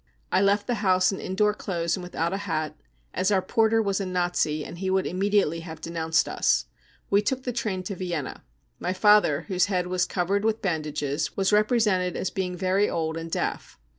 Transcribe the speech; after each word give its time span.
I 0.31 0.41
left 0.41 0.65
the 0.65 0.81
house 0.81 1.11
in 1.11 1.19
indoor 1.19 1.53
clothes 1.53 1.95
and 1.95 2.01
without 2.01 2.33
a 2.33 2.37
hat, 2.49 2.75
as 3.13 3.29
our 3.29 3.39
porter 3.39 3.83
was 3.83 4.01
a 4.01 4.05
Nazi, 4.07 4.65
and 4.65 4.79
he 4.79 4.89
would 4.89 5.05
immediately 5.05 5.59
have 5.59 5.79
denounced 5.79 6.27
us. 6.27 6.65
We 7.11 7.21
took 7.21 7.43
the 7.43 7.53
train 7.53 7.83
to 7.83 7.95
Vienna. 7.95 8.41
My 8.79 8.93
father, 8.93 9.41
whose 9.41 9.67
head 9.67 9.85
was 9.85 10.07
covered 10.07 10.43
with 10.43 10.59
bandages, 10.59 11.37
was 11.37 11.53
represented 11.53 12.15
as 12.17 12.31
being 12.31 12.57
very 12.57 12.89
old 12.89 13.15
and 13.15 13.29
deaf. 13.29 13.77